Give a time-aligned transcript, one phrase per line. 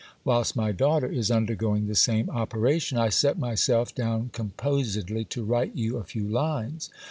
[0.23, 5.75] Whilst my daughter is undergoing the same operation, I set myself down composedly to write
[5.75, 6.89] you a few lines.